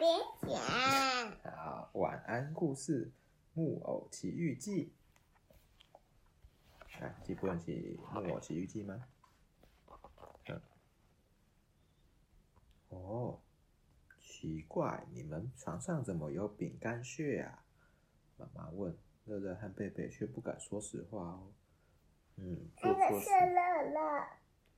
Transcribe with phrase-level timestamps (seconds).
[0.00, 1.52] 边讲。
[1.52, 3.08] 好，晚安故事
[3.52, 4.94] 《木偶奇遇记》。
[7.02, 9.04] 来，记不起《木偶奇遇记》吗？
[10.46, 10.58] 嗯。
[12.88, 13.38] 哦，
[14.22, 17.62] 奇怪，你们床上怎么有饼干屑啊？
[18.38, 18.96] 妈妈问。
[19.26, 21.52] 乐乐和贝贝却不敢说实话哦。
[22.36, 23.28] 嗯，做错事。
[23.28, 24.26] 乐乐。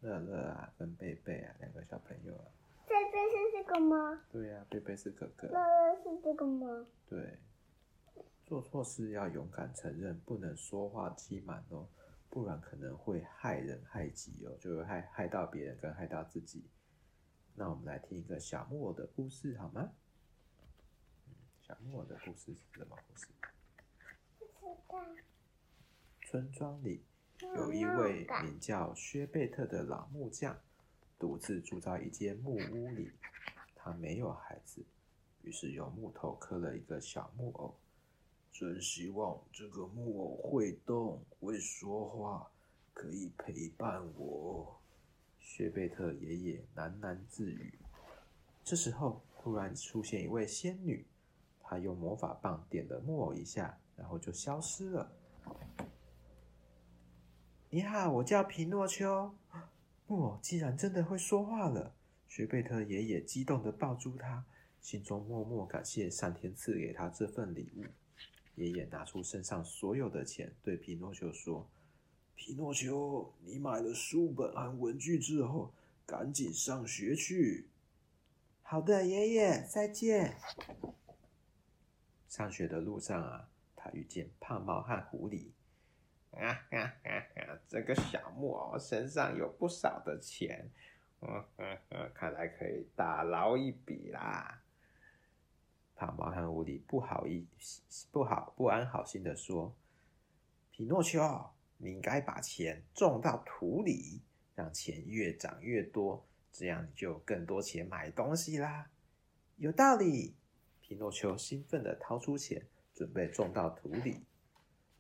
[0.01, 2.45] 乐乐啊，跟贝贝啊，两个小朋友啊。
[2.89, 4.23] 贝贝是这个吗？
[4.31, 5.49] 对呀、啊，贝贝是哥哥。
[5.49, 6.87] 乐乐是这个吗？
[7.09, 7.39] 对。
[8.45, 11.89] 做错事要勇敢承认，不能说话欺瞒哦，
[12.29, 16.69] 不然可能会害人害己哦，就会害害到别人跟害到自己。
[17.55, 19.93] 那我们来听一个小木偶的故事好吗？
[21.27, 23.29] 嗯，小木偶的故事是什么故事？
[24.39, 24.53] 不知
[24.89, 25.07] 道
[26.27, 27.07] 村庄里
[27.41, 30.59] 有一位名叫薛贝特的老木匠，
[31.23, 33.09] 独自住在一间木屋里。
[33.77, 34.85] 他没有孩子，
[35.43, 37.73] 于是用木头刻了一个小木偶。
[38.51, 42.51] 真希望这个木偶会动、会说话，
[42.93, 44.77] 可以陪伴我。
[45.39, 47.79] 薛贝特爷爷喃喃自语。
[48.65, 51.07] 这时候，突然出现一位仙女，
[51.61, 55.13] 她用魔法棒点了木偶一下，然后就消失了。
[57.71, 59.33] 你好，我叫皮诺丘。
[60.13, 61.95] 木偶竟然真的会说话了！
[62.29, 64.45] 薛贝特爷爷激动地抱住他，
[64.79, 67.85] 心中默默感谢上天赐给他这份礼物。
[68.57, 71.67] 爷爷拿出身上所有的钱，对皮诺丘说
[72.37, 75.73] ：“皮诺丘，你买了书本和文具之后，
[76.05, 77.71] 赶紧上学去。”
[78.61, 80.37] 好的，爷爷，再见。
[82.29, 83.49] 上学的路上啊。
[83.75, 85.47] 他遇见胖猫和狐狸，
[86.33, 87.59] 啊啊啊啊！
[87.69, 90.71] 这个小木偶身上有不少的钱，
[91.21, 94.63] 嗯嗯嗯，看来可以大捞一笔啦。
[95.95, 99.75] 胖猫和狐狸不好意思，不好不安好心的说
[100.73, 101.21] ：“皮诺丘，
[101.77, 104.23] 你应该把钱种到土里，
[104.55, 108.91] 让钱越长越多，这样你就有更多钱买东西啦。”
[109.59, 110.35] 有道理。
[110.81, 112.67] 皮诺丘兴奋的掏出钱。
[112.95, 114.23] 准备种到土里，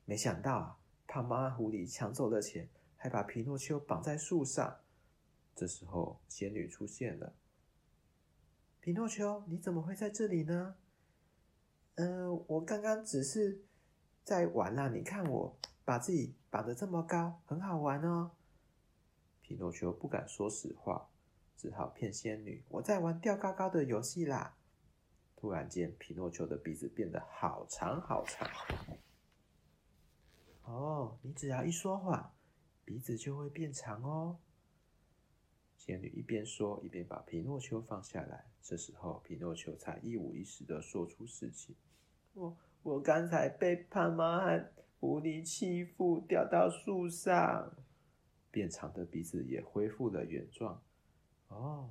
[0.06, 0.79] 没想到啊，
[1.12, 4.81] 怕猫和狐狸抢走了钱，还把皮诺丘绑在树上。
[5.55, 7.34] 这时候，仙女出现了。
[8.81, 10.77] 皮诺丘，你怎么会在这里呢？
[11.97, 13.61] 嗯、我刚刚只是
[14.25, 14.89] 在玩啦。
[14.89, 18.31] 你看我把自己绑得这么高，很好玩哦。
[19.43, 21.11] 皮诺丘不敢说实话，
[21.59, 24.56] 只好骗仙女：“我在玩吊高高的游戏啦。”
[25.37, 28.49] 突然间，皮诺丘的鼻子变得好长好长。
[30.65, 32.33] 哦，你只要一说谎，
[32.84, 34.39] 鼻子就会变长哦。
[35.77, 38.47] 仙女一边说，一边把皮诺丘放下来。
[38.62, 41.75] 这时候，皮诺丘才一五一十的说出事情：
[42.34, 47.77] 我我刚才被胖猫和狐狸欺负，掉到树上，
[48.50, 50.81] 变长的鼻子也恢复了原状。
[51.49, 51.91] 哦，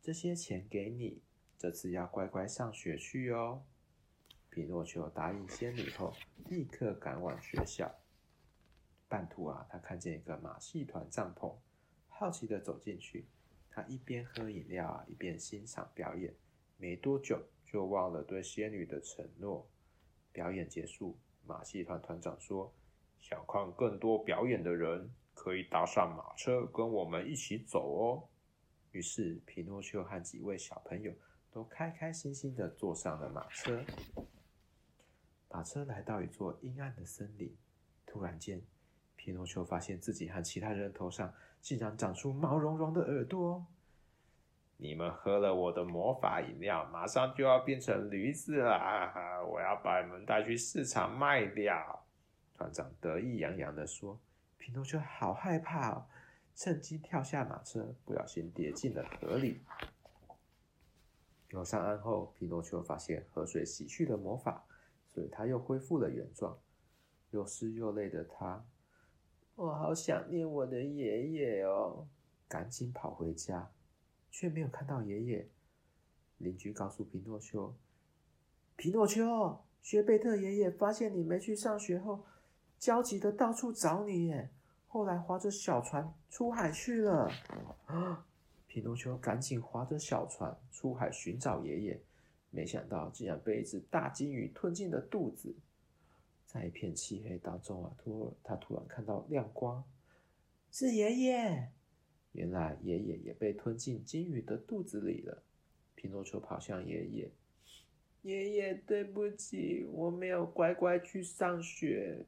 [0.00, 1.20] 这些钱给你。
[1.58, 3.64] 这次要乖乖上学去哦！
[4.56, 6.14] 皮诺丘答应仙女后，
[6.48, 7.94] 立刻赶往学校。
[9.06, 11.54] 半途啊，他看见一个马戏团帐篷，
[12.08, 13.26] 好奇地走进去。
[13.68, 16.34] 他一边喝饮料啊，一边欣赏表演。
[16.78, 19.68] 没多久，就忘了对仙女的承诺。
[20.32, 22.72] 表演结束，马戏团团长说
[23.20, 28.24] ：“想看更多表演的人，可以搭上马车，跟我们一起走哦。”
[28.92, 31.12] 于是，皮诺丘和几位小朋友。
[31.52, 33.82] 都开开心心的坐上了马车。
[35.50, 37.56] 马车来到一座阴暗的森林，
[38.04, 38.62] 突然间，
[39.14, 43.64] 皮诺丘发现自己和其他人头上竟然长出毛茸茸的耳朵。
[44.76, 49.42] 你们喝了我的魔法饮料，马上就要变成驴子了！
[49.50, 52.04] 我要把你们带去市场卖掉。
[52.52, 54.20] 团长得意洋洋的说。
[54.58, 56.06] 皮诺丘好害怕，
[56.54, 59.62] 趁机跳下马车，不小心跌进了河里。
[61.48, 64.64] 游上岸后，皮诺丘发现河水洗去了魔法，
[65.16, 66.58] 所以他又恢复了原状。
[67.30, 68.62] 又湿又累的他，
[69.54, 72.06] 我好想念我的爷爷哦！
[72.46, 73.72] 赶紧跑回家，
[74.30, 75.48] 却没有看到爷爷。
[76.36, 77.74] 邻居告诉皮诺丘
[78.76, 82.22] ：“皮诺丘，薛贝特爷爷发现你没去上学后，
[82.78, 84.50] 焦急的到处找你耶。
[84.86, 87.30] 后来划着小船出海去了。”
[87.86, 88.26] 啊！
[88.68, 92.02] 皮诺丘赶紧划着小船出海寻找爷爷，
[92.56, 95.54] 没想到竟然被一只大鲸鱼吞进了肚子。
[96.46, 99.84] 在一片漆黑当中啊，突他突然看到亮光，
[100.70, 101.68] 是爷爷！
[102.32, 105.42] 原来爷爷也被吞进鲸鱼的肚子里了。
[105.94, 107.30] 皮诺丘跑向爷爷，
[108.22, 112.24] 爷爷，对不起，我没有乖乖去上学，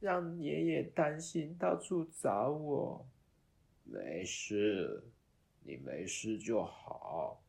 [0.00, 3.06] 让爷爷担心，到处找我。
[3.84, 5.04] 没事，
[5.62, 7.40] 你没事就好。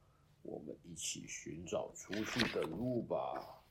[0.44, 3.64] 我们一起寻找出去的路吧。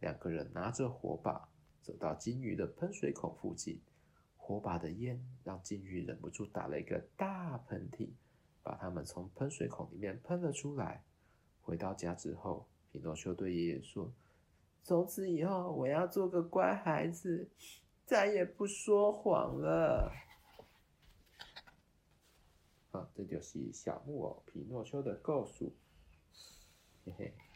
[0.00, 1.48] 两个人拿着火把，
[1.80, 3.80] 走到金鱼的喷水孔附近。
[4.36, 8.10] 火把的烟让金鱼忍不住打了一个大喷嚏，
[8.62, 11.02] 把它们从喷水孔里面喷了出来。
[11.62, 14.12] 回到家之后，皮诺丘对爷爷说
[14.84, 17.48] ：“从此以后，我要做个乖孩子，
[18.04, 20.12] 再也不说谎了。”
[23.14, 25.74] 这就是小木偶皮诺丘的告诉，
[27.04, 27.34] 嘿嘿。